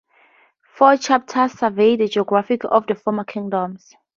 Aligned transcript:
Four 0.65 0.97
chapters 0.97 1.51
survey 1.51 1.95
the 1.95 2.07
geography 2.07 2.57
of 2.71 2.87
the 2.87 2.95
former 2.95 3.23
kingdoms. 3.23 3.93